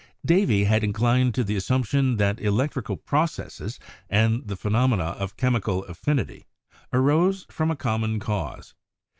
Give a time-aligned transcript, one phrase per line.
[0.25, 3.77] Davy had inclined to the assumption that electrical processes
[4.09, 6.47] and the phenomena of chemical affinity
[6.91, 8.73] arose from a common cause.